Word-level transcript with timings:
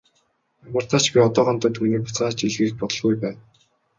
Ямартаа 0.69 0.99
ч 1.03 1.05
би 1.13 1.19
одоохондоо 1.27 1.71
түүнийг 1.75 2.01
буцааж 2.05 2.33
илгээх 2.47 2.73
бодолгүй 2.79 3.15
байна. 3.21 3.41